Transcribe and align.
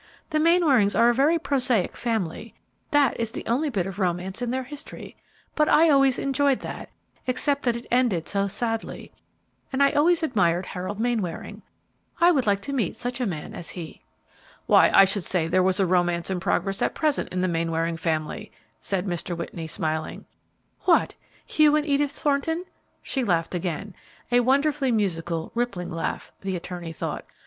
The 0.31 0.39
Mainwarings 0.39 0.95
are 0.97 1.09
a 1.09 1.13
very 1.13 1.37
prosaic 1.37 1.95
family; 1.95 2.55
that 2.89 3.19
is 3.19 3.29
the 3.31 3.45
only 3.45 3.69
bit 3.69 3.85
of 3.85 3.99
romance 3.99 4.41
in 4.41 4.49
their 4.49 4.63
history; 4.63 5.15
but 5.53 5.69
I 5.69 5.91
always 5.91 6.17
enjoyed 6.17 6.61
that, 6.61 6.89
except 7.27 7.61
that 7.65 7.75
it 7.75 7.85
ended 7.91 8.27
so 8.27 8.47
sadly, 8.47 9.11
and 9.71 9.83
I 9.83 9.91
always 9.91 10.23
admired 10.23 10.65
Harold 10.65 10.99
Mainwaring. 10.99 11.61
I 12.19 12.31
would 12.31 12.47
like 12.47 12.61
to 12.61 12.73
meet 12.73 12.95
such 12.95 13.21
a 13.21 13.27
man 13.27 13.53
as 13.53 13.69
he." 13.69 14.01
"Why, 14.65 14.89
I 14.91 15.05
should 15.05 15.23
say 15.23 15.47
there 15.47 15.61
was 15.61 15.79
a 15.79 15.85
romance 15.85 16.31
in 16.31 16.39
progress 16.39 16.81
at 16.81 16.95
present 16.95 17.29
in 17.29 17.41
the 17.41 17.47
Mainwaring 17.47 17.97
family," 17.97 18.51
said 18.81 19.05
Mr. 19.05 19.37
Whitney, 19.37 19.67
smiling. 19.67 20.25
"What! 20.85 21.13
Hugh 21.45 21.75
and 21.75 21.85
Edith 21.85 22.13
Thornton?" 22.13 22.65
She 23.03 23.23
laughed 23.23 23.53
again, 23.53 23.93
a 24.31 24.39
wonderfully 24.39 24.91
musical, 24.91 25.51
rippling 25.53 25.91
laugh, 25.91 26.31
the 26.41 26.55
attorney 26.55 26.91
thought. 26.91 27.23